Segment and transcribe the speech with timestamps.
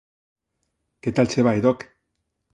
[1.01, 1.79] Que tal che vai, Doc?